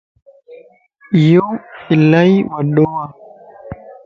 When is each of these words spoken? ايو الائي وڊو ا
ايو 1.15 1.45
الائي 1.93 2.35
وڊو 2.53 2.85
ا 3.03 3.03